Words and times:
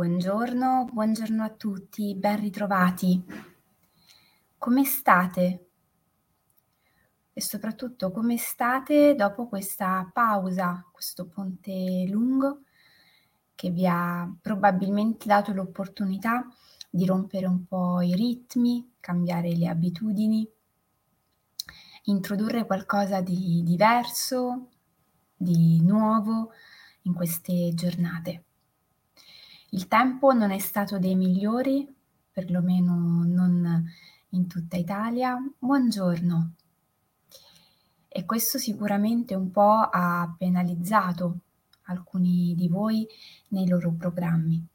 Buongiorno, 0.00 0.86
buongiorno 0.90 1.44
a 1.44 1.50
tutti, 1.50 2.14
ben 2.14 2.40
ritrovati. 2.40 3.22
Come 4.56 4.84
state? 4.84 5.68
E 7.34 7.40
soprattutto 7.42 8.10
come 8.10 8.38
state 8.38 9.14
dopo 9.14 9.46
questa 9.46 10.08
pausa, 10.10 10.88
questo 10.90 11.26
ponte 11.26 12.06
lungo 12.08 12.62
che 13.54 13.68
vi 13.68 13.86
ha 13.86 14.26
probabilmente 14.40 15.28
dato 15.28 15.52
l'opportunità 15.52 16.48
di 16.88 17.04
rompere 17.04 17.44
un 17.44 17.66
po' 17.66 18.00
i 18.00 18.14
ritmi, 18.14 18.94
cambiare 19.00 19.54
le 19.54 19.68
abitudini, 19.68 20.50
introdurre 22.04 22.64
qualcosa 22.64 23.20
di 23.20 23.62
diverso, 23.62 24.68
di 25.36 25.78
nuovo 25.82 26.52
in 27.02 27.12
queste 27.12 27.74
giornate. 27.74 28.44
Il 29.72 29.86
tempo 29.86 30.32
non 30.32 30.50
è 30.50 30.58
stato 30.58 30.98
dei 30.98 31.14
migliori, 31.14 31.86
perlomeno 32.32 33.22
non 33.24 33.88
in 34.30 34.48
tutta 34.48 34.76
Italia. 34.76 35.36
Buongiorno. 35.56 36.54
E 38.08 38.24
questo 38.24 38.58
sicuramente 38.58 39.36
un 39.36 39.52
po' 39.52 39.78
ha 39.88 40.34
penalizzato 40.36 41.38
alcuni 41.82 42.56
di 42.56 42.66
voi 42.66 43.06
nei 43.50 43.68
loro 43.68 43.92
programmi. 43.92 44.66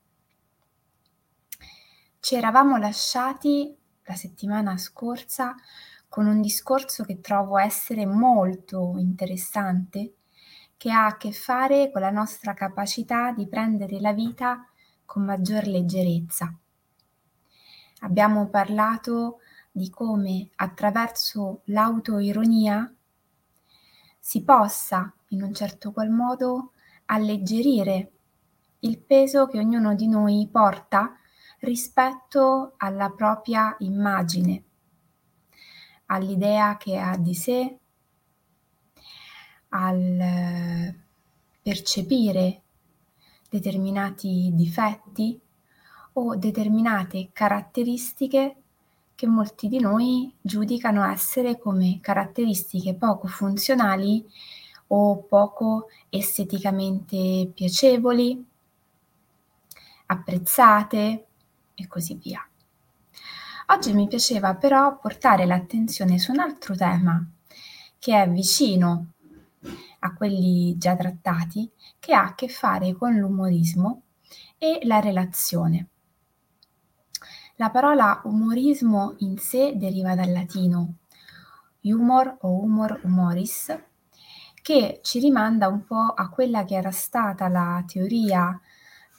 Ci 2.17 2.35
eravamo 2.35 2.77
lasciati 2.77 3.75
la 4.03 4.15
settimana 4.15 4.77
scorsa 4.77 5.57
con 6.07 6.25
un 6.25 6.39
discorso 6.39 7.03
che 7.03 7.19
trovo 7.19 7.57
essere 7.57 8.05
molto 8.05 8.93
interessante, 8.97 10.13
che 10.77 10.89
ha 10.89 11.07
a 11.07 11.17
che 11.17 11.33
fare 11.33 11.91
con 11.91 11.99
la 11.99 12.11
nostra 12.11 12.53
capacità 12.53 13.33
di 13.33 13.45
prendere 13.45 13.99
la 13.99 14.13
vita 14.13 14.69
con 15.05 15.23
maggior 15.23 15.65
leggerezza. 15.67 16.53
Abbiamo 17.99 18.47
parlato 18.49 19.39
di 19.71 19.89
come 19.89 20.49
attraverso 20.55 21.61
l'autoironia 21.65 22.93
si 24.19 24.43
possa 24.43 25.13
in 25.29 25.43
un 25.43 25.53
certo 25.53 25.91
qual 25.91 26.09
modo 26.09 26.71
alleggerire 27.05 28.11
il 28.79 28.99
peso 28.99 29.47
che 29.47 29.59
ognuno 29.59 29.95
di 29.95 30.07
noi 30.07 30.47
porta 30.51 31.17
rispetto 31.59 32.73
alla 32.77 33.09
propria 33.09 33.75
immagine, 33.79 34.63
all'idea 36.07 36.77
che 36.77 36.97
ha 36.97 37.17
di 37.17 37.33
sé, 37.33 37.79
al 39.69 40.95
percepire 41.61 42.61
determinati 43.55 44.51
difetti 44.53 45.39
o 46.13 46.35
determinate 46.35 47.29
caratteristiche 47.31 48.55
che 49.15 49.27
molti 49.27 49.69
di 49.69 49.79
noi 49.79 50.33
giudicano 50.41 51.09
essere 51.09 51.57
come 51.57 51.99
caratteristiche 52.01 52.95
poco 52.95 53.27
funzionali 53.27 54.25
o 54.87 55.23
poco 55.23 55.87
esteticamente 56.09 57.49
piacevoli, 57.53 58.45
apprezzate 60.07 61.25
e 61.73 61.87
così 61.87 62.15
via. 62.15 62.45
Oggi 63.67 63.93
mi 63.93 64.07
piaceva 64.07 64.55
però 64.55 64.99
portare 64.99 65.45
l'attenzione 65.45 66.19
su 66.19 66.31
un 66.31 66.39
altro 66.39 66.75
tema 66.75 67.25
che 67.97 68.21
è 68.21 68.29
vicino 68.29 69.13
a 69.99 70.13
quelli 70.13 70.77
già 70.77 70.95
trattati, 70.95 71.71
che 71.99 72.13
ha 72.13 72.25
a 72.25 72.35
che 72.35 72.47
fare 72.47 72.93
con 72.93 73.15
l'umorismo 73.15 74.03
e 74.57 74.79
la 74.83 74.99
relazione. 74.99 75.87
La 77.57 77.69
parola 77.69 78.21
umorismo 78.25 79.15
in 79.19 79.37
sé 79.37 79.73
deriva 79.75 80.15
dal 80.15 80.31
latino 80.31 80.95
humor 81.81 82.37
o 82.41 82.59
humor 82.61 82.99
humoris, 83.03 83.77
che 84.61 84.99
ci 85.03 85.19
rimanda 85.19 85.67
un 85.67 85.85
po' 85.85 86.13
a 86.15 86.29
quella 86.29 86.65
che 86.65 86.75
era 86.75 86.91
stata 86.91 87.47
la 87.47 87.83
teoria 87.87 88.59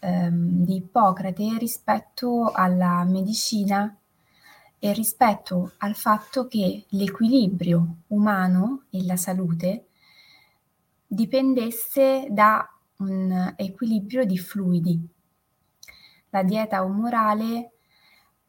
ehm, 0.00 0.64
di 0.64 0.76
Ippocrate 0.76 1.56
rispetto 1.58 2.50
alla 2.52 3.04
medicina 3.04 3.96
e 4.78 4.92
rispetto 4.92 5.72
al 5.78 5.94
fatto 5.94 6.46
che 6.46 6.84
l'equilibrio 6.90 7.98
umano 8.08 8.84
e 8.90 9.04
la 9.04 9.16
salute 9.16 9.85
dipendesse 11.06 12.26
da 12.30 12.68
un 12.98 13.54
equilibrio 13.56 14.24
di 14.24 14.38
fluidi. 14.38 15.08
La 16.30 16.42
dieta 16.42 16.82
umorale 16.82 17.72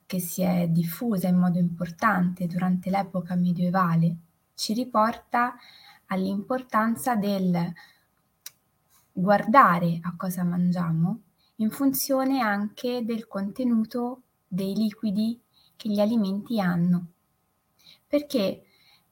che 0.06 0.19
si 0.19 0.41
è 0.41 0.67
diffusa 0.67 1.28
in 1.28 1.38
modo 1.38 1.59
importante 1.59 2.47
durante 2.47 2.90
l'epoca 2.90 3.35
medievale 3.35 4.16
ci 4.56 4.73
riporta 4.73 5.56
all'importanza 6.07 7.16
del 7.16 7.73
guardare 9.12 10.00
a 10.01 10.16
cosa 10.16 10.44
mangiamo 10.44 11.22
in 11.56 11.69
funzione 11.72 12.40
anche 12.40 13.03
del 13.03 13.28
contenuto 13.28 14.22
dei 14.47 14.75
liquidi 14.75 15.40
che 15.75 15.90
gli 15.90 16.00
alimenti 16.00 16.59
hanno. 16.59 17.07
Perché 18.07 18.63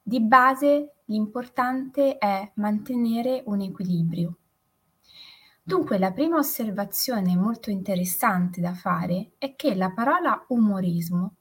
di 0.02 0.20
base 0.20 0.95
l'importante 1.06 2.18
è 2.18 2.50
mantenere 2.54 3.42
un 3.46 3.60
equilibrio. 3.60 4.38
Dunque 5.62 5.98
la 5.98 6.12
prima 6.12 6.38
osservazione 6.38 7.36
molto 7.36 7.70
interessante 7.70 8.60
da 8.60 8.74
fare 8.74 9.32
è 9.38 9.56
che 9.56 9.74
la 9.74 9.90
parola 9.90 10.44
umorismo 10.48 11.34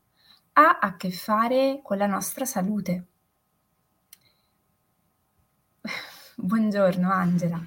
ha 0.54 0.80
a 0.80 0.96
che 0.96 1.12
fare 1.12 1.82
con 1.84 1.98
la 1.98 2.08
nostra 2.08 2.46
salute. 2.46 3.08
Buongiorno 6.36 7.12
Angela. 7.12 7.64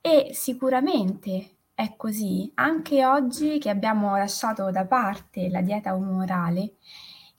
E 0.00 0.30
sicuramente 0.32 1.56
è 1.74 1.94
così 1.96 2.50
anche 2.54 3.06
oggi 3.06 3.58
che 3.58 3.70
abbiamo 3.70 4.16
lasciato 4.16 4.70
da 4.70 4.86
parte 4.86 5.48
la 5.48 5.60
dieta 5.62 5.94
umorale 5.94 6.76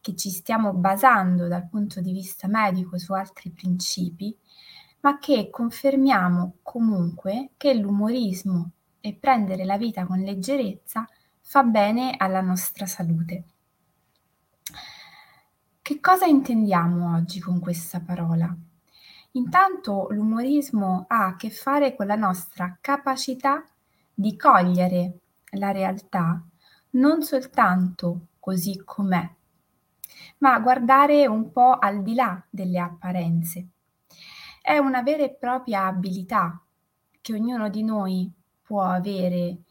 che 0.09 0.15
ci 0.15 0.29
stiamo 0.31 0.73
basando 0.73 1.47
dal 1.47 1.67
punto 1.67 2.01
di 2.01 2.11
vista 2.11 2.47
medico 2.47 2.97
su 2.97 3.13
altri 3.13 3.51
principi, 3.51 4.35
ma 5.01 5.19
che 5.19 5.49
confermiamo 5.51 6.57
comunque 6.63 7.51
che 7.57 7.75
l'umorismo 7.75 8.71
e 8.99 9.13
prendere 9.13 9.65
la 9.65 9.77
vita 9.77 10.05
con 10.05 10.19
leggerezza 10.19 11.07
fa 11.41 11.63
bene 11.63 12.15
alla 12.17 12.41
nostra 12.41 12.85
salute. 12.85 13.43
Che 15.81 15.99
cosa 15.99 16.25
intendiamo 16.25 17.15
oggi 17.15 17.39
con 17.39 17.59
questa 17.59 17.99
parola? 17.99 18.55
Intanto 19.33 20.07
l'umorismo 20.09 21.05
ha 21.07 21.27
a 21.27 21.35
che 21.35 21.51
fare 21.51 21.95
con 21.95 22.07
la 22.07 22.15
nostra 22.15 22.77
capacità 22.81 23.63
di 24.13 24.35
cogliere 24.35 25.19
la 25.53 25.71
realtà 25.71 26.43
non 26.91 27.21
soltanto 27.21 28.27
così 28.39 28.81
com'è, 28.83 29.37
ma 30.39 30.59
guardare 30.59 31.27
un 31.27 31.51
po' 31.51 31.77
al 31.77 32.01
di 32.01 32.13
là 32.13 32.41
delle 32.49 32.79
apparenze. 32.79 33.67
È 34.61 34.77
una 34.77 35.01
vera 35.01 35.23
e 35.23 35.33
propria 35.33 35.85
abilità 35.85 36.61
che 37.21 37.33
ognuno 37.33 37.69
di 37.69 37.83
noi 37.83 38.31
può 38.61 38.83
avere 38.83 39.63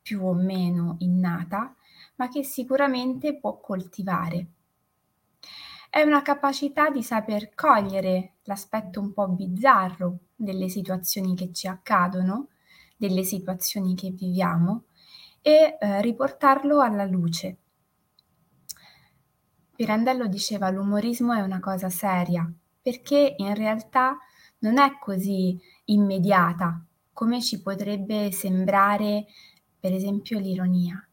più 0.00 0.24
o 0.24 0.34
meno 0.34 0.96
innata, 0.98 1.74
ma 2.16 2.28
che 2.28 2.44
sicuramente 2.44 3.38
può 3.38 3.58
coltivare. 3.58 4.46
È 5.90 6.02
una 6.02 6.22
capacità 6.22 6.90
di 6.90 7.02
saper 7.02 7.54
cogliere 7.54 8.34
l'aspetto 8.44 9.00
un 9.00 9.12
po' 9.12 9.28
bizzarro 9.28 10.18
delle 10.34 10.68
situazioni 10.68 11.34
che 11.34 11.52
ci 11.52 11.68
accadono, 11.68 12.48
delle 12.96 13.22
situazioni 13.22 13.94
che 13.94 14.10
viviamo 14.10 14.84
e 15.40 15.76
eh, 15.78 16.00
riportarlo 16.00 16.80
alla 16.80 17.04
luce 17.04 17.58
Pirandello 19.74 20.28
diceva 20.28 20.70
l'umorismo 20.70 21.32
è 21.32 21.40
una 21.40 21.58
cosa 21.58 21.90
seria, 21.90 22.48
perché 22.80 23.34
in 23.38 23.54
realtà 23.54 24.16
non 24.58 24.78
è 24.78 24.98
così 25.00 25.58
immediata 25.86 26.80
come 27.12 27.42
ci 27.42 27.60
potrebbe 27.60 28.30
sembrare 28.30 29.26
per 29.78 29.92
esempio 29.92 30.38
l'ironia. 30.38 31.04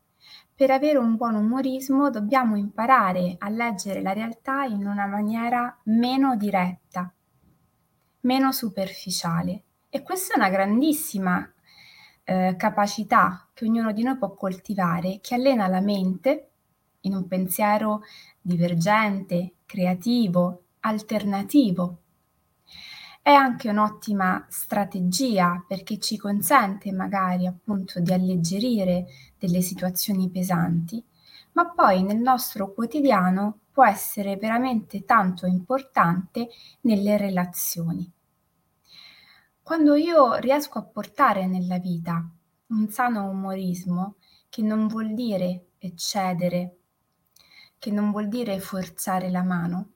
Per 0.54 0.70
avere 0.70 1.00
un 1.00 1.16
buon 1.16 1.34
umorismo 1.34 2.12
dobbiamo 2.12 2.56
imparare 2.56 3.36
a 3.40 3.50
leggere 3.50 4.02
la 4.02 4.14
realtà 4.14 4.64
in 4.66 4.86
una 4.86 5.08
maniera 5.08 5.76
meno 5.86 6.36
diretta, 6.36 7.12
meno 8.22 8.52
superficiale. 8.52 9.64
E 9.90 10.04
questa 10.04 10.36
è 10.36 10.38
una 10.38 10.50
grandissima 10.50 11.52
eh, 12.24 12.54
capacità 12.58 13.48
che 13.54 13.66
ognuno 13.66 13.92
di 13.92 14.04
noi 14.04 14.18
può 14.18 14.36
coltivare, 14.36 15.18
che 15.20 15.34
allena 15.34 15.66
la 15.68 15.82
mente 15.82 16.51
in 17.02 17.16
un 17.16 17.28
pensiero 17.28 18.02
divergente, 18.40 19.54
creativo, 19.66 20.64
alternativo. 20.82 21.98
È 23.22 23.32
anche 23.32 23.70
un'ottima 23.70 24.46
strategia 24.50 25.64
perché 25.68 26.00
ci 26.00 26.18
consente 26.18 26.92
magari 26.92 27.46
appunto 27.46 28.00
di 28.00 28.12
alleggerire 28.12 29.06
delle 29.38 29.62
situazioni 29.62 30.30
pesanti, 30.30 31.04
ma 31.54 31.70
poi 31.70 32.02
nel 32.02 32.18
nostro 32.18 32.74
quotidiano 32.74 33.60
può 33.72 33.86
essere 33.86 34.38
veramente 34.38 35.06
tanto 35.06 35.46
importante 35.46 36.50
nelle 36.82 37.18
relazioni. 37.18 38.12
Quando 39.62 39.96
io 39.96 40.36
riesco 40.36 40.80
a 40.80 40.84
portare 40.84 41.46
nella 41.46 41.78
vita 41.78 42.28
un 42.68 42.90
sano 42.90 43.30
umorismo, 43.30 44.16
che 44.50 44.62
non 44.62 44.88
vuol 44.88 45.14
dire 45.14 45.68
eccedere, 45.78 46.81
che 47.82 47.90
non 47.90 48.12
vuol 48.12 48.28
dire 48.28 48.60
forzare 48.60 49.32
la 49.32 49.42
mano, 49.42 49.94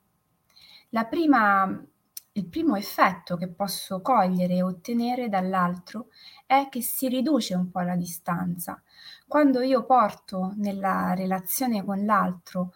la 0.89 1.05
prima, 1.05 1.85
il 2.31 2.45
primo 2.47 2.75
effetto 2.75 3.37
che 3.37 3.47
posso 3.47 4.01
cogliere 4.01 4.55
e 4.55 4.63
ottenere 4.63 5.29
dall'altro 5.29 6.07
è 6.47 6.67
che 6.71 6.81
si 6.81 7.07
riduce 7.07 7.53
un 7.53 7.69
po' 7.69 7.81
la 7.81 7.95
distanza. 7.95 8.81
Quando 9.27 9.61
io 9.61 9.85
porto 9.85 10.53
nella 10.55 11.13
relazione 11.13 11.85
con 11.85 12.03
l'altro 12.05 12.73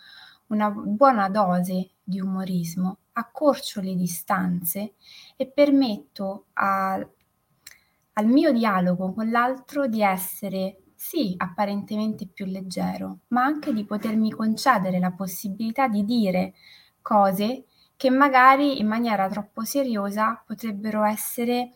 una 0.49 0.69
buona 0.69 1.27
dose 1.27 1.93
di 2.03 2.19
umorismo, 2.19 2.99
accorcio 3.13 3.81
le 3.81 3.95
distanze 3.95 4.93
e 5.35 5.47
permetto 5.47 6.45
a, 6.53 6.93
al 6.93 8.25
mio 8.27 8.51
dialogo 8.51 9.11
con 9.11 9.31
l'altro 9.31 9.87
di 9.87 10.03
essere 10.03 10.83
sì 11.01 11.33
apparentemente 11.37 12.27
più 12.27 12.45
leggero, 12.45 13.19
ma 13.29 13.41
anche 13.45 13.71
di 13.71 13.85
potermi 13.85 14.31
concedere 14.31 14.99
la 14.99 15.11
possibilità 15.11 15.87
di 15.87 16.03
dire 16.03 16.53
cose 17.01 17.67
che 17.95 18.09
magari 18.09 18.81
in 18.81 18.87
maniera 18.87 19.29
troppo 19.29 19.63
seriosa 19.63 20.43
potrebbero 20.45 21.05
essere 21.05 21.71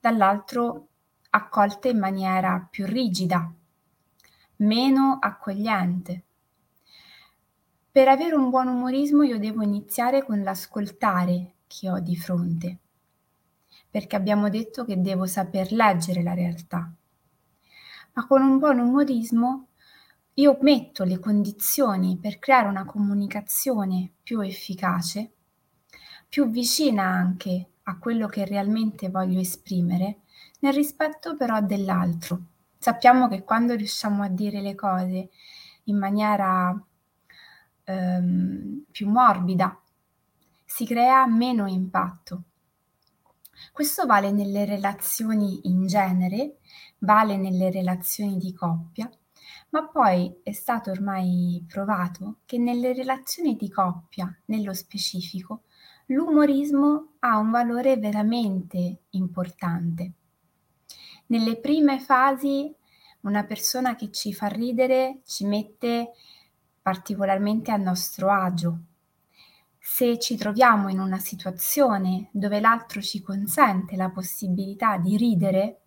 dall'altro 0.00 0.88
accolte 1.30 1.90
in 1.90 2.00
maniera 2.00 2.66
più 2.68 2.86
rigida, 2.86 3.48
meno 4.56 5.18
accogliente. 5.20 6.24
Per 7.92 8.08
avere 8.08 8.34
un 8.34 8.50
buon 8.50 8.66
umorismo 8.66 9.22
io 9.22 9.38
devo 9.38 9.62
iniziare 9.62 10.24
con 10.24 10.42
l'ascoltare 10.42 11.52
chi 11.68 11.86
ho 11.86 12.00
di 12.00 12.16
fronte, 12.16 12.78
perché 13.88 14.16
abbiamo 14.16 14.48
detto 14.48 14.84
che 14.84 15.00
devo 15.00 15.26
saper 15.26 15.70
leggere 15.70 16.24
la 16.24 16.34
realtà. 16.34 16.92
Ma 18.16 18.26
con 18.26 18.40
un 18.40 18.58
buon 18.58 18.78
umorismo 18.78 19.68
io 20.34 20.56
metto 20.62 21.04
le 21.04 21.18
condizioni 21.18 22.16
per 22.16 22.38
creare 22.38 22.66
una 22.66 22.86
comunicazione 22.86 24.10
più 24.22 24.40
efficace, 24.40 25.32
più 26.26 26.48
vicina 26.48 27.02
anche 27.02 27.72
a 27.82 27.98
quello 27.98 28.26
che 28.26 28.46
realmente 28.46 29.10
voglio 29.10 29.38
esprimere, 29.38 30.20
nel 30.60 30.72
rispetto 30.72 31.36
però 31.36 31.60
dell'altro. 31.60 32.40
Sappiamo 32.78 33.28
che 33.28 33.44
quando 33.44 33.74
riusciamo 33.74 34.22
a 34.22 34.28
dire 34.28 34.62
le 34.62 34.74
cose 34.74 35.28
in 35.84 35.98
maniera 35.98 36.74
ehm, 37.84 38.84
più 38.90 39.10
morbida, 39.10 39.78
si 40.64 40.86
crea 40.86 41.26
meno 41.26 41.66
impatto. 41.66 42.42
Questo 43.72 44.06
vale 44.06 44.30
nelle 44.30 44.64
relazioni 44.64 45.60
in 45.68 45.86
genere, 45.86 46.58
vale 46.98 47.36
nelle 47.36 47.70
relazioni 47.70 48.36
di 48.36 48.52
coppia, 48.52 49.10
ma 49.70 49.88
poi 49.88 50.40
è 50.42 50.52
stato 50.52 50.90
ormai 50.90 51.64
provato 51.68 52.38
che 52.44 52.58
nelle 52.58 52.92
relazioni 52.92 53.56
di 53.56 53.70
coppia, 53.70 54.34
nello 54.46 54.72
specifico, 54.74 55.62
l'umorismo 56.06 57.14
ha 57.20 57.38
un 57.38 57.50
valore 57.50 57.96
veramente 57.96 59.02
importante. 59.10 60.12
Nelle 61.26 61.58
prime 61.58 61.98
fasi 61.98 62.72
una 63.22 63.44
persona 63.44 63.96
che 63.96 64.10
ci 64.12 64.32
fa 64.32 64.46
ridere 64.46 65.20
ci 65.24 65.44
mette 65.44 66.12
particolarmente 66.80 67.72
a 67.72 67.76
nostro 67.76 68.30
agio. 68.30 68.78
Se 69.88 70.18
ci 70.18 70.36
troviamo 70.36 70.88
in 70.88 70.98
una 70.98 71.18
situazione 71.18 72.28
dove 72.32 72.58
l'altro 72.60 73.00
ci 73.00 73.22
consente 73.22 73.94
la 73.94 74.10
possibilità 74.10 74.98
di 74.98 75.16
ridere, 75.16 75.80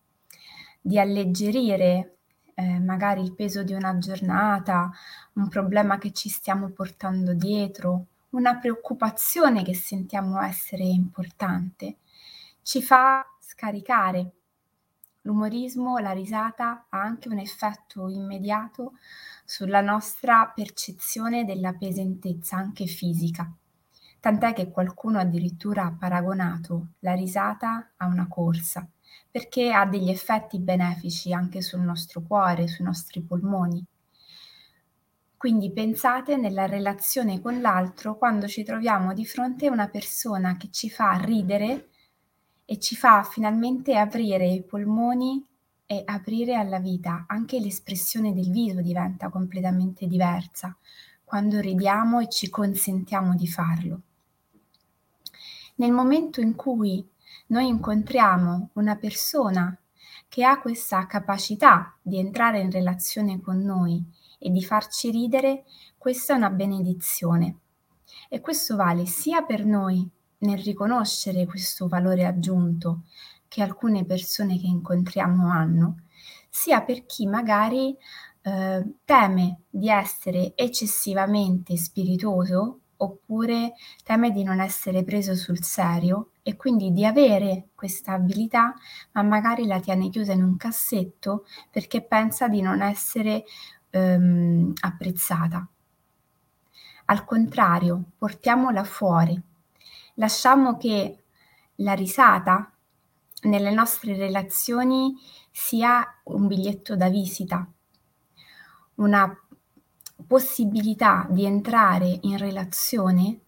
di 0.82 0.98
alleggerire 0.98 2.16
eh, 2.56 2.80
magari 2.80 3.22
il 3.22 3.36
peso 3.36 3.62
di 3.62 3.74
una 3.74 3.98
giornata, 4.00 4.90
un 5.34 5.48
problema 5.50 5.98
che 5.98 6.12
ci 6.12 6.30
stiamo 6.30 6.70
portando 6.70 7.34
dietro, 7.34 8.06
una 8.30 8.58
preoccupazione 8.58 9.64
che 9.64 9.76
sentiamo 9.76 10.42
essere 10.42 10.86
importante, 10.86 11.98
ci 12.64 12.82
fa 12.82 13.24
scaricare 13.40 14.32
L'umorismo, 15.24 15.98
la 15.98 16.14
risata 16.14 16.86
ha 16.90 17.02
anche 17.02 17.28
un 17.28 17.38
effetto 17.38 18.08
immediato 18.08 18.94
sulla 19.44 19.82
nostra 19.82 20.50
percezione 20.56 21.44
della 21.44 21.74
pesantezza, 21.74 22.56
anche 22.56 22.86
fisica. 22.86 23.54
Tant'è 24.20 24.54
che 24.54 24.70
qualcuno 24.70 25.18
addirittura 25.20 25.86
ha 25.86 25.96
paragonato 25.98 26.90
la 27.00 27.14
risata 27.14 27.92
a 27.96 28.06
una 28.06 28.28
corsa, 28.28 28.88
perché 29.32 29.72
ha 29.72 29.86
degli 29.86 30.10
effetti 30.10 30.60
benefici 30.60 31.32
anche 31.34 31.62
sul 31.62 31.80
nostro 31.82 32.22
cuore, 32.22 32.68
sui 32.68 32.84
nostri 32.84 33.22
polmoni. 33.22 33.86
Quindi 35.38 35.72
pensate 35.72 36.36
nella 36.36 36.66
relazione 36.66 37.40
con 37.40 37.62
l'altro 37.62 38.18
quando 38.18 38.46
ci 38.46 38.64
troviamo 38.64 39.14
di 39.14 39.26
fronte 39.26 39.68
a 39.68 39.72
una 39.72 39.88
persona 39.88 40.58
che 40.58 40.70
ci 40.70 40.90
fa 40.90 41.14
ridere 41.14 41.88
e 42.66 42.78
ci 42.78 42.98
fa 42.98 43.24
finalmente 43.24 43.98
aprire 43.98 44.46
i 44.46 44.64
polmoni 44.64 45.42
e 45.86 46.02
aprire 46.06 46.56
alla 46.56 46.80
vita. 46.80 47.24
Anche 47.28 47.58
l'espressione 47.60 48.34
del 48.34 48.52
viso 48.52 48.82
diventa 48.82 49.30
completamente 49.30 50.08
diversa 50.08 50.76
quando 51.24 51.62
ridiamo 51.62 52.20
e 52.20 52.28
ci 52.28 52.50
consentiamo 52.50 53.34
di 53.34 53.48
farlo. 53.48 54.02
Nel 55.80 55.92
momento 55.92 56.42
in 56.42 56.56
cui 56.56 57.08
noi 57.48 57.68
incontriamo 57.68 58.72
una 58.74 58.98
persona 58.98 59.78
che 60.28 60.44
ha 60.44 60.60
questa 60.60 61.06
capacità 61.06 61.98
di 62.02 62.20
entrare 62.20 62.60
in 62.60 62.70
relazione 62.70 63.40
con 63.40 63.60
noi 63.60 64.04
e 64.38 64.50
di 64.50 64.62
farci 64.62 65.10
ridere, 65.10 65.64
questa 65.98 66.34
è 66.34 66.38
una 66.38 66.50
benedizione. 66.50 67.60
E 68.28 68.42
questo 68.42 68.76
vale 68.76 69.06
sia 69.06 69.44
per 69.44 69.66
noi 69.66 70.08
nel 70.40 70.60
riconoscere 70.60 71.46
questo 71.46 71.88
valore 71.88 72.26
aggiunto 72.26 73.04
che 73.48 73.62
alcune 73.62 74.04
persone 74.04 74.60
che 74.60 74.68
incontriamo 74.68 75.50
hanno, 75.50 76.04
sia 76.50 76.82
per 76.82 77.06
chi 77.06 77.26
magari 77.26 77.96
eh, 78.42 78.86
teme 79.06 79.62
di 79.70 79.90
essere 79.90 80.52
eccessivamente 80.56 81.78
spiritoso 81.78 82.82
oppure 83.02 83.74
teme 84.04 84.32
di 84.32 84.44
non 84.44 84.60
essere 84.60 85.04
preso 85.04 85.36
sul 85.36 85.64
serio 85.64 86.32
e 86.44 86.56
quindi 86.56 86.92
di 86.92 87.06
avere 87.06 87.70
questa 87.76 88.14
abilità 88.14 88.74
ma 89.12 89.22
magari 89.22 89.66
la 89.66 89.80
tiene 89.80 90.10
chiusa 90.10 90.34
in 90.34 90.44
un 90.44 90.58
cassetto 90.58 91.46
perché 91.70 92.02
pensa 92.02 92.48
di 92.48 92.62
non 92.62 92.82
essere 92.82 93.44
ehm, 93.90 94.74
apprezzata. 94.82 95.68
Al 97.06 97.26
contrario, 97.26 98.04
portiamola 98.18 98.84
fuori, 98.84 99.40
lasciamo 100.16 100.78
che 100.78 101.24
la 101.76 101.94
risata 101.94 102.72
nelle 103.44 103.72
nostre 103.72 104.16
relazioni 104.16 105.16
sia 105.50 106.06
un 106.26 106.48
biglietto 106.48 106.96
da 106.96 107.10
visita, 107.10 107.68
una 108.96 109.36
possibilità 110.26 111.28
di 111.30 111.46
entrare 111.46 112.20
in 112.22 112.38
relazione 112.38 113.40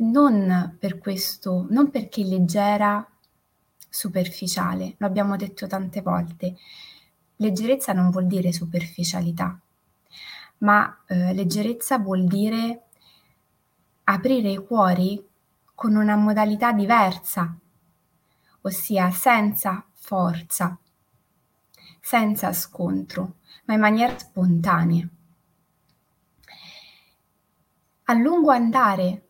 non 0.00 0.76
per 0.78 0.98
questo, 0.98 1.66
non 1.70 1.90
perché 1.90 2.24
leggera, 2.24 3.06
superficiale, 3.88 4.94
lo 4.98 5.06
abbiamo 5.06 5.36
detto 5.36 5.66
tante 5.66 6.00
volte. 6.00 6.56
Leggerezza 7.36 7.92
non 7.92 8.10
vuol 8.10 8.26
dire 8.26 8.52
superficialità, 8.52 9.58
ma 10.58 11.02
eh, 11.06 11.34
leggerezza 11.34 11.98
vuol 11.98 12.24
dire 12.26 12.84
aprire 14.04 14.50
i 14.50 14.56
cuori 14.58 15.22
con 15.74 15.96
una 15.96 16.16
modalità 16.16 16.72
diversa, 16.72 17.56
ossia 18.62 19.10
senza 19.10 19.84
forza, 19.92 20.78
senza 22.00 22.52
scontro, 22.52 23.36
ma 23.64 23.74
in 23.74 23.80
maniera 23.80 24.18
spontanea. 24.18 25.08
A 28.04 28.14
lungo 28.14 28.50
andare 28.50 29.28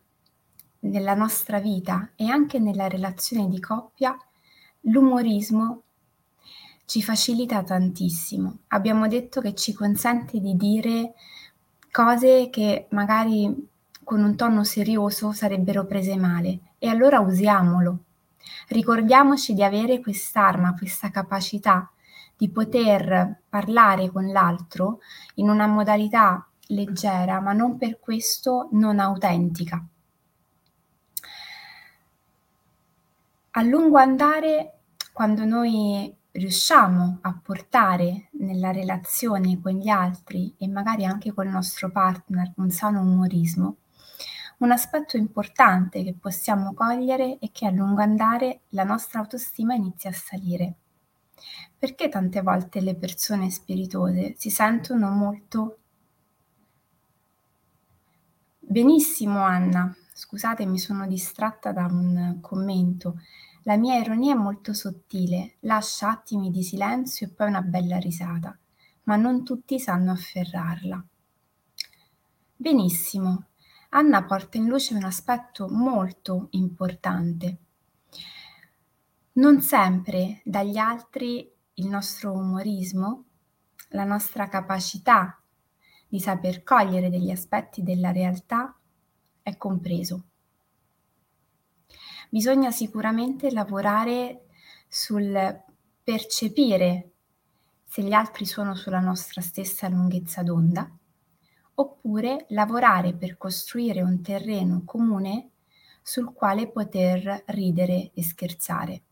nella 0.81 1.15
nostra 1.15 1.59
vita 1.59 2.13
e 2.17 2.27
anche 2.29 2.59
nella 2.59 2.89
relazione 2.89 3.49
di 3.49 3.61
coppia, 3.61 4.17
l'umorismo 4.83 5.83
ci 6.87 7.03
facilita 7.03 7.63
tantissimo. 7.63 8.61
Abbiamo 8.69 9.07
detto 9.07 9.41
che 9.41 9.55
ci 9.55 9.75
consente 9.75 10.41
di 10.41 10.57
dire 10.57 11.15
cose 11.91 12.49
che 12.51 12.87
magari 12.91 13.69
con 14.03 14.25
un 14.25 14.35
tono 14.35 14.65
serioso 14.65 15.33
sarebbero 15.33 15.85
prese 15.87 16.17
male 16.17 16.61
E 16.79 16.89
allora 16.89 17.21
usiamolo. 17.21 18.05
Ricordiamoci 18.69 19.53
di 19.53 19.63
avere 19.63 20.01
quest'arma, 20.01 20.75
questa 20.75 21.11
capacità 21.11 21.89
di 22.41 22.49
poter 22.49 23.43
parlare 23.51 24.11
con 24.11 24.33
l'altro 24.33 25.01
in 25.35 25.51
una 25.51 25.67
modalità 25.67 26.49
leggera, 26.69 27.39
ma 27.39 27.53
non 27.53 27.77
per 27.77 28.01
questo 28.01 28.71
non 28.73 28.99
autentica. 28.99 29.85
A 33.51 33.63
lungo 33.63 33.99
andare, 33.99 34.79
quando 35.13 35.45
noi 35.45 36.17
riusciamo 36.31 37.19
a 37.21 37.39
portare 37.43 38.31
nella 38.39 38.71
relazione 38.71 39.61
con 39.61 39.73
gli 39.73 39.91
altri 39.91 40.55
e 40.57 40.67
magari 40.67 41.05
anche 41.05 41.35
col 41.35 41.49
nostro 41.49 41.91
partner 41.91 42.53
un 42.57 42.71
sano 42.71 43.03
umorismo, 43.03 43.77
un 44.61 44.71
aspetto 44.71 45.19
importante 45.19 46.03
che 46.03 46.15
possiamo 46.19 46.73
cogliere 46.73 47.37
è 47.39 47.51
che 47.53 47.67
a 47.67 47.71
lungo 47.71 48.01
andare 48.01 48.61
la 48.71 48.85
nostra 48.85 49.19
autostima 49.19 49.75
inizia 49.75 50.09
a 50.09 50.15
salire. 50.15 50.75
Perché 51.81 52.11
tante 52.11 52.43
volte 52.43 52.83
le 52.83 52.95
persone 52.95 53.51
spiritose 53.51 54.35
si 54.37 54.51
sentono 54.51 55.09
molto 55.09 55.79
Benissimo 58.59 59.41
Anna, 59.41 59.97
scusate 60.13 60.67
mi 60.67 60.79
sono 60.79 61.07
distratta 61.07 61.73
da 61.73 61.87
un 61.87 62.37
commento. 62.43 63.19
La 63.63 63.79
mia 63.79 63.97
ironia 63.97 64.35
è 64.35 64.37
molto 64.37 64.75
sottile, 64.75 65.55
lascia 65.61 66.11
attimi 66.11 66.51
di 66.51 66.63
silenzio 66.63 67.27
e 67.27 67.31
poi 67.31 67.49
una 67.49 67.63
bella 67.63 67.97
risata, 67.97 68.55
ma 69.05 69.17
non 69.17 69.43
tutti 69.43 69.81
sanno 69.81 70.13
afferrarla. 70.13 71.03
Benissimo, 72.55 73.47
Anna 73.89 74.23
porta 74.23 74.59
in 74.59 74.69
luce 74.69 74.95
un 74.95 75.05
aspetto 75.05 75.67
molto 75.67 76.49
importante. 76.51 77.59
Non 79.33 79.63
sempre 79.63 80.43
dagli 80.45 80.77
altri 80.77 81.51
il 81.81 81.89
nostro 81.89 82.33
umorismo, 82.33 83.25
la 83.91 84.05
nostra 84.05 84.49
capacità 84.49 85.43
di 86.07 86.21
saper 86.21 86.63
cogliere 86.63 87.09
degli 87.09 87.31
aspetti 87.31 87.83
della 87.83 88.13
realtà 88.13 88.79
è 89.43 89.57
compreso. 89.57 90.25
Bisogna 92.29 92.71
sicuramente 92.71 93.51
lavorare 93.51 94.47
sul 94.87 95.63
percepire 96.03 97.13
se 97.83 98.03
gli 98.03 98.13
altri 98.13 98.45
sono 98.45 98.75
sulla 98.75 99.01
nostra 99.01 99.41
stessa 99.41 99.89
lunghezza 99.89 100.43
d'onda, 100.43 100.89
oppure 101.75 102.45
lavorare 102.51 103.15
per 103.15 103.39
costruire 103.39 104.03
un 104.03 104.21
terreno 104.21 104.83
comune 104.85 105.53
sul 106.03 106.33
quale 106.35 106.71
poter 106.71 107.45
ridere 107.47 108.11
e 108.13 108.23
scherzare. 108.23 109.03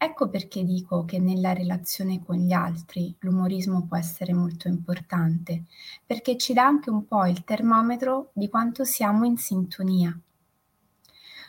Ecco 0.00 0.28
perché 0.28 0.62
dico 0.62 1.04
che 1.04 1.18
nella 1.18 1.52
relazione 1.52 2.24
con 2.24 2.36
gli 2.36 2.52
altri 2.52 3.12
l'umorismo 3.18 3.84
può 3.84 3.96
essere 3.96 4.32
molto 4.32 4.68
importante, 4.68 5.64
perché 6.06 6.36
ci 6.36 6.52
dà 6.52 6.64
anche 6.64 6.88
un 6.88 7.04
po' 7.04 7.26
il 7.26 7.42
termometro 7.42 8.30
di 8.32 8.48
quanto 8.48 8.84
siamo 8.84 9.24
in 9.24 9.36
sintonia, 9.36 10.16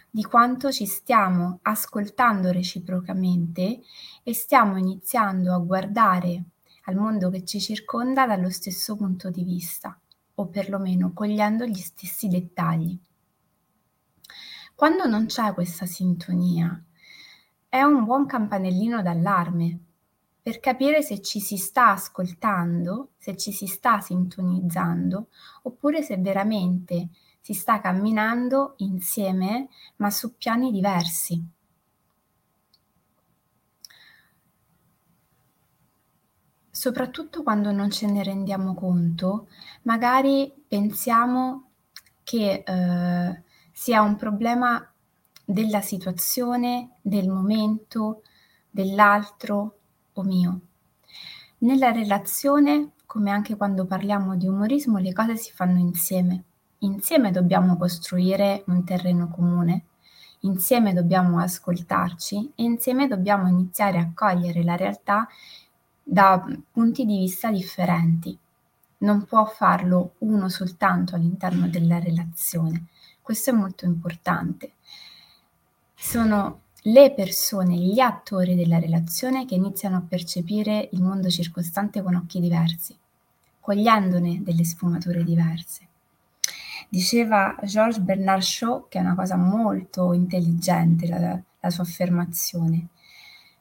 di 0.10 0.24
quanto 0.24 0.72
ci 0.72 0.88
stiamo 0.88 1.60
ascoltando 1.62 2.50
reciprocamente 2.52 3.82
e 4.24 4.34
stiamo 4.34 4.78
iniziando 4.78 5.54
a 5.54 5.60
guardare 5.60 6.44
al 6.86 6.96
mondo 6.96 7.30
che 7.30 7.46
ci 7.46 7.62
circonda 7.62 8.26
dallo 8.26 8.50
stesso 8.50 8.96
punto 8.96 9.30
di 9.30 9.44
vista, 9.44 9.96
o 10.34 10.48
perlomeno 10.48 11.14
cogliendo 11.14 11.68
gli 11.68 11.76
stessi 11.76 12.28
dettagli. 12.28 12.98
Quando 14.74 15.06
non 15.06 15.28
c'è 15.28 15.54
questa 15.54 15.86
sintonia, 15.86 16.84
è 17.70 17.82
un 17.84 18.04
buon 18.04 18.26
campanellino 18.26 19.02
d'allarme 19.04 19.80
per 20.42 20.60
capire 20.60 21.04
se 21.04 21.22
ci 21.22 21.40
si 21.40 21.58
sta 21.58 21.92
ascoltando, 21.92 23.10
se 23.18 23.38
ci 23.38 23.52
si 23.52 23.68
sta 23.68 24.00
sintonizzando, 24.00 25.28
oppure 25.64 26.02
se 26.02 26.18
veramente 26.18 27.10
si 27.40 27.54
sta 27.54 27.80
camminando 27.80 28.74
insieme 28.78 29.68
ma 29.98 30.10
su 30.10 30.36
piani 30.38 30.72
diversi. 30.72 31.48
Soprattutto 36.72 37.44
quando 37.44 37.72
non 37.72 37.92
ce 37.92 38.08
ne 38.08 38.24
rendiamo 38.24 38.74
conto, 38.74 39.50
magari 39.84 40.52
pensiamo 40.68 41.72
che 42.24 42.64
eh, 42.66 43.44
sia 43.72 44.02
un 44.02 44.16
problema 44.16 44.94
della 45.52 45.82
situazione, 45.82 46.98
del 47.02 47.28
momento, 47.28 48.22
dell'altro 48.70 49.78
o 50.14 50.22
mio. 50.22 50.60
Nella 51.60 51.90
relazione, 51.90 52.92
come 53.08 53.32
anche 53.32 53.58
quando 53.58 53.86
parliamo 53.86 54.36
di 54.36 54.46
umorismo, 54.46 55.00
le 55.00 55.12
cose 55.12 55.38
si 55.38 55.52
fanno 55.52 55.80
insieme. 55.80 56.44
Insieme 56.80 57.32
dobbiamo 57.32 57.78
costruire 57.78 58.64
un 58.68 58.84
terreno 58.84 59.28
comune, 59.30 59.86
insieme 60.42 60.94
dobbiamo 60.94 61.40
ascoltarci 61.40 62.52
e 62.54 62.64
insieme 62.64 63.08
dobbiamo 63.08 63.48
iniziare 63.48 63.98
a 63.98 64.12
cogliere 64.14 64.64
la 64.64 64.76
realtà 64.76 65.28
da 66.04 66.46
punti 66.72 67.06
di 67.06 67.18
vista 67.18 67.50
differenti. 67.50 68.38
Non 69.00 69.26
può 69.26 69.46
farlo 69.46 70.14
uno 70.20 70.48
soltanto 70.48 71.16
all'interno 71.16 71.68
della 71.68 71.98
relazione. 71.98 72.86
Questo 73.20 73.50
è 73.50 73.54
molto 73.54 73.86
importante 73.86 74.74
sono 76.02 76.62
le 76.84 77.12
persone, 77.14 77.76
gli 77.76 78.00
attori 78.00 78.56
della 78.56 78.80
relazione 78.80 79.46
che 79.46 79.56
iniziano 79.56 79.98
a 79.98 80.04
percepire 80.08 80.88
il 80.94 81.04
mondo 81.04 81.30
circostante 81.30 82.02
con 82.02 82.16
occhi 82.16 82.40
diversi, 82.40 82.98
cogliendone 83.60 84.42
delle 84.42 84.64
sfumature 84.64 85.26
diverse. 85.26 85.88
Diceva 86.88 87.54
Georges 87.64 88.02
Bernard 88.02 88.42
Shaw, 88.42 88.88
che 88.88 88.98
è 88.98 89.02
una 89.02 89.14
cosa 89.14 89.36
molto 89.36 90.14
intelligente 90.14 91.06
la, 91.06 91.38
la 91.60 91.70
sua 91.70 91.84
affermazione, 91.84 92.88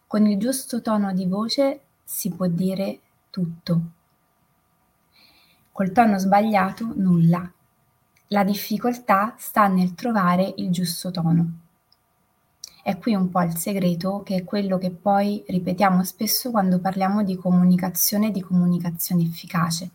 con 0.07 0.25
il 0.25 0.39
giusto 0.39 0.81
tono 0.81 1.13
di 1.13 1.27
voce 1.27 1.81
si 2.05 2.31
può 2.31 2.47
dire 2.47 3.01
tutto. 3.31 3.81
Col 5.73 5.91
tono 5.91 6.19
sbagliato 6.19 6.93
nulla. 6.95 7.53
La 8.29 8.45
difficoltà 8.45 9.35
sta 9.39 9.67
nel 9.67 9.95
trovare 9.95 10.55
il 10.57 10.71
giusto 10.71 11.11
tono. 11.11 11.67
È 12.89 12.97
qui 12.97 13.15
un 13.15 13.29
po' 13.29 13.43
il 13.43 13.55
segreto, 13.55 14.23
che 14.23 14.35
è 14.37 14.45
quello 14.45 14.79
che 14.79 14.91
poi 14.91 15.45
ripetiamo 15.47 16.03
spesso 16.05 16.51
quando 16.51 16.79
parliamo 16.79 17.23
di 17.23 17.37
comunicazione 17.37 18.29
e 18.29 18.31
di 18.31 18.41
comunicazione 18.41 19.25
efficace. 19.25 19.91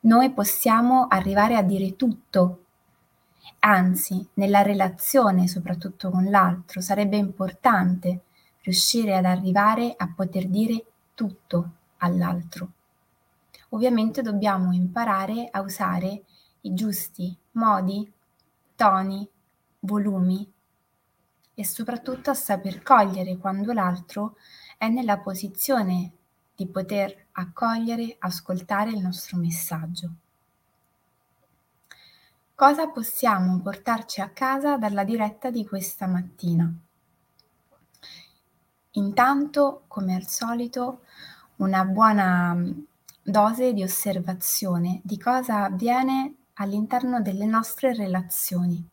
Noi 0.00 0.30
possiamo 0.30 1.08
arrivare 1.10 1.56
a 1.56 1.62
dire 1.62 1.94
tutto, 1.94 2.64
anzi, 3.58 4.26
nella 4.36 4.62
relazione, 4.62 5.46
soprattutto 5.46 6.08
con 6.08 6.24
l'altro, 6.30 6.80
sarebbe 6.80 7.18
importante 7.18 8.22
riuscire 8.62 9.14
ad 9.14 9.26
arrivare 9.26 9.92
a 9.94 10.10
poter 10.10 10.46
dire 10.46 10.86
tutto 11.12 11.70
all'altro. 11.98 12.68
Ovviamente 13.68 14.22
dobbiamo 14.22 14.72
imparare 14.72 15.48
a 15.50 15.60
usare 15.60 16.22
i 16.62 16.72
giusti 16.72 17.36
modi, 17.50 18.10
toni, 18.74 19.28
volumi 19.80 20.50
e 21.54 21.64
soprattutto 21.64 22.30
a 22.30 22.34
saper 22.34 22.82
cogliere 22.82 23.36
quando 23.38 23.72
l'altro 23.72 24.36
è 24.76 24.88
nella 24.88 25.18
posizione 25.18 26.12
di 26.54 26.66
poter 26.66 27.26
accogliere, 27.32 28.16
ascoltare 28.18 28.90
il 28.90 29.00
nostro 29.00 29.38
messaggio. 29.38 30.10
Cosa 32.54 32.88
possiamo 32.88 33.60
portarci 33.60 34.20
a 34.20 34.30
casa 34.30 34.76
dalla 34.76 35.02
diretta 35.02 35.50
di 35.50 35.66
questa 35.66 36.06
mattina? 36.06 36.72
Intanto, 38.92 39.82
come 39.88 40.14
al 40.14 40.28
solito, 40.28 41.00
una 41.56 41.84
buona 41.84 42.56
dose 43.22 43.72
di 43.72 43.82
osservazione 43.82 45.00
di 45.02 45.18
cosa 45.18 45.64
avviene 45.64 46.34
all'interno 46.54 47.20
delle 47.20 47.46
nostre 47.46 47.92
relazioni. 47.92 48.88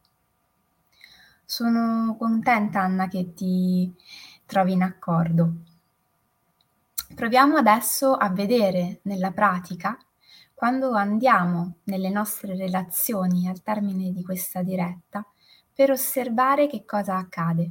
Sono 1.52 2.16
contenta 2.18 2.80
Anna 2.80 3.10
che 3.10 3.34
ti 3.34 3.94
trovi 4.46 4.72
in 4.72 4.84
accordo. 4.84 5.56
Proviamo 7.14 7.58
adesso 7.58 8.14
a 8.14 8.30
vedere 8.30 9.02
nella 9.04 9.32
pratica 9.32 9.98
quando 10.54 10.94
andiamo 10.94 11.80
nelle 11.84 12.10
nostre 12.10 12.56
relazioni 12.56 13.50
al 13.50 13.62
termine 13.64 14.14
di 14.14 14.24
questa 14.24 14.64
diretta 14.64 15.28
per 15.74 15.92
osservare 15.92 16.68
che 16.68 16.86
cosa 16.86 17.18
accade, 17.18 17.70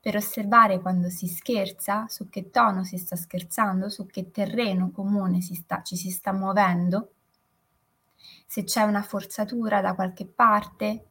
per 0.00 0.14
osservare 0.14 0.80
quando 0.80 1.10
si 1.10 1.26
scherza, 1.26 2.06
su 2.06 2.28
che 2.28 2.50
tono 2.50 2.84
si 2.84 2.98
sta 2.98 3.16
scherzando, 3.16 3.88
su 3.88 4.06
che 4.06 4.30
terreno 4.30 4.92
comune 4.92 5.40
si 5.40 5.54
sta, 5.54 5.82
ci 5.82 5.96
si 5.96 6.10
sta 6.10 6.32
muovendo, 6.32 7.14
se 8.46 8.62
c'è 8.62 8.82
una 8.82 9.02
forzatura 9.02 9.80
da 9.80 9.92
qualche 9.96 10.24
parte, 10.24 11.06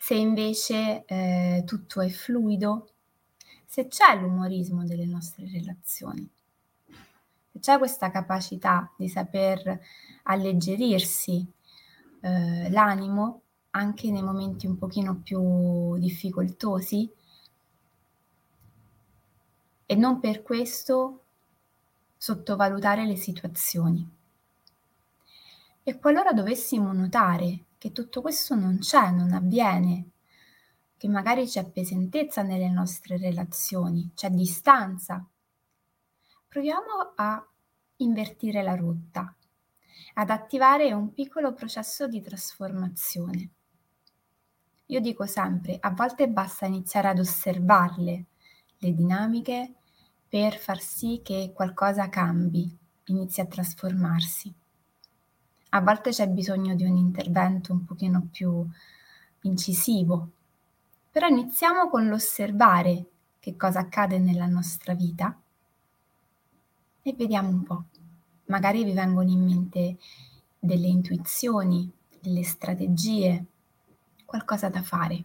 Se 0.00 0.14
invece 0.14 1.04
eh, 1.04 1.64
tutto 1.66 2.00
è 2.00 2.08
fluido, 2.08 2.92
se 3.66 3.88
c'è 3.88 4.18
l'umorismo 4.18 4.84
delle 4.84 5.04
nostre 5.04 5.50
relazioni, 5.50 6.26
se 7.52 7.58
c'è 7.58 7.76
questa 7.76 8.10
capacità 8.10 8.90
di 8.96 9.08
saper 9.08 9.78
alleggerirsi 10.22 11.46
eh, 12.20 12.70
l'animo 12.70 13.42
anche 13.70 14.10
nei 14.10 14.22
momenti 14.22 14.66
un 14.66 14.78
pochino 14.78 15.20
più 15.20 15.98
difficoltosi 15.98 17.12
e 19.84 19.94
non 19.94 20.20
per 20.20 20.42
questo 20.42 21.24
sottovalutare 22.16 23.04
le 23.04 23.16
situazioni. 23.16 24.16
E 25.82 25.98
qualora 25.98 26.32
dovessimo 26.32 26.92
notare 26.92 27.64
che 27.78 27.92
tutto 27.92 28.20
questo 28.20 28.54
non 28.54 28.78
c'è, 28.78 29.10
non 29.10 29.32
avviene, 29.32 30.10
che 30.96 31.08
magari 31.08 31.46
c'è 31.46 31.64
pesantezza 31.70 32.42
nelle 32.42 32.68
nostre 32.68 33.16
relazioni, 33.16 34.10
c'è 34.14 34.30
distanza, 34.30 35.24
proviamo 36.48 37.12
a 37.14 37.46
invertire 37.98 38.62
la 38.62 38.74
rotta, 38.74 39.32
ad 40.14 40.30
attivare 40.30 40.92
un 40.92 41.12
piccolo 41.12 41.54
processo 41.54 42.08
di 42.08 42.20
trasformazione. 42.20 43.50
Io 44.86 45.00
dico 45.00 45.26
sempre, 45.26 45.76
a 45.78 45.90
volte 45.90 46.28
basta 46.28 46.66
iniziare 46.66 47.08
ad 47.08 47.18
osservarle, 47.18 48.24
le 48.78 48.94
dinamiche, 48.94 49.74
per 50.28 50.58
far 50.58 50.80
sì 50.80 51.20
che 51.22 51.52
qualcosa 51.54 52.08
cambi, 52.08 52.76
inizi 53.04 53.40
a 53.40 53.46
trasformarsi. 53.46 54.57
A 55.70 55.80
volte 55.80 56.10
c'è 56.10 56.26
bisogno 56.28 56.74
di 56.74 56.84
un 56.84 56.96
intervento 56.96 57.72
un 57.72 57.84
pochino 57.84 58.28
più 58.32 58.66
incisivo, 59.42 60.30
però 61.10 61.26
iniziamo 61.26 61.88
con 61.90 62.08
l'osservare 62.08 63.04
che 63.38 63.56
cosa 63.56 63.80
accade 63.80 64.18
nella 64.18 64.46
nostra 64.46 64.94
vita 64.94 65.38
e 67.02 67.14
vediamo 67.14 67.48
un 67.50 67.62
po'. 67.62 67.84
Magari 68.46 68.82
vi 68.84 68.92
vengono 68.92 69.30
in 69.30 69.44
mente 69.44 69.98
delle 70.58 70.86
intuizioni, 70.86 71.90
delle 72.20 72.42
strategie, 72.44 73.44
qualcosa 74.24 74.68
da 74.68 74.82
fare. 74.82 75.24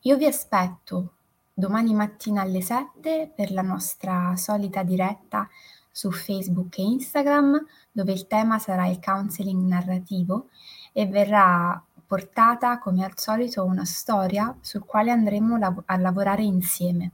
Io 0.00 0.16
vi 0.16 0.26
aspetto 0.26 1.14
domani 1.52 1.92
mattina 1.92 2.42
alle 2.42 2.62
7 2.62 3.32
per 3.34 3.52
la 3.52 3.62
nostra 3.62 4.34
solita 4.36 4.82
diretta 4.82 5.48
su 5.90 6.10
Facebook 6.10 6.78
e 6.78 6.82
Instagram, 6.82 7.64
dove 7.90 8.12
il 8.12 8.26
tema 8.26 8.58
sarà 8.58 8.86
il 8.86 9.00
counseling 9.00 9.66
narrativo 9.66 10.48
e 10.92 11.06
verrà 11.06 11.82
portata 12.06 12.78
come 12.78 13.04
al 13.04 13.12
solito 13.16 13.64
una 13.64 13.84
storia 13.84 14.56
sul 14.60 14.84
quale 14.84 15.10
andremo 15.10 15.58
a 15.84 15.96
lavorare 15.96 16.42
insieme. 16.42 17.12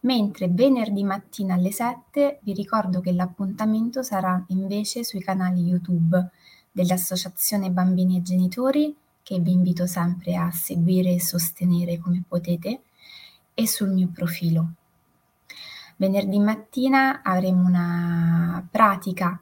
Mentre 0.00 0.48
venerdì 0.48 1.04
mattina 1.04 1.54
alle 1.54 1.70
7 1.70 2.40
vi 2.42 2.52
ricordo 2.52 3.00
che 3.00 3.12
l'appuntamento 3.12 4.02
sarà 4.02 4.42
invece 4.48 5.04
sui 5.04 5.20
canali 5.20 5.62
YouTube 5.62 6.30
dell'Associazione 6.70 7.70
Bambini 7.70 8.16
e 8.16 8.22
Genitori, 8.22 8.96
che 9.22 9.38
vi 9.38 9.52
invito 9.52 9.86
sempre 9.86 10.34
a 10.34 10.50
seguire 10.50 11.12
e 11.12 11.20
sostenere 11.20 11.98
come 11.98 12.22
potete, 12.26 12.82
e 13.54 13.66
sul 13.68 13.90
mio 13.90 14.08
profilo. 14.12 14.72
Venerdì 16.02 16.40
mattina 16.40 17.22
avremo 17.22 17.64
una 17.64 18.66
pratica 18.68 19.40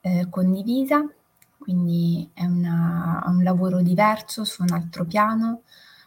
eh, 0.00 0.26
condivisa, 0.28 1.08
quindi 1.56 2.28
è 2.34 2.44
una, 2.46 3.22
un 3.28 3.44
lavoro 3.44 3.80
diverso 3.80 4.42
su 4.42 4.62
un 4.62 4.72
altro 4.72 5.04
piano, 5.04 5.62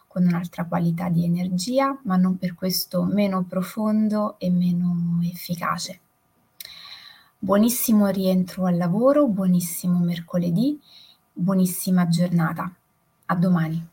con 0.06 0.26
un'altra 0.26 0.66
qualità 0.66 1.08
di 1.08 1.24
energia, 1.24 1.98
ma 2.02 2.16
non 2.16 2.36
per 2.36 2.54
questo 2.54 3.04
meno 3.04 3.44
profondo 3.44 4.34
e 4.38 4.50
meno 4.50 5.20
efficace. 5.22 6.00
Buonissimo 7.38 8.06
rientro 8.08 8.66
al 8.66 8.76
lavoro, 8.76 9.26
buonissimo 9.26 10.00
mercoledì, 10.00 10.78
buonissima 11.32 12.08
giornata. 12.08 12.70
A 13.24 13.34
domani. 13.36 13.88